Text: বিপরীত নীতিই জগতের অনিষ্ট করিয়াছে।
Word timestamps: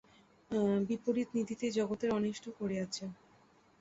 বিপরীত 0.87 1.29
নীতিই 1.37 1.75
জগতের 1.77 2.09
অনিষ্ট 2.17 2.45
করিয়াছে। 2.59 3.03